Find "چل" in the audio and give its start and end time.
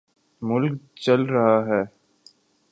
0.95-1.21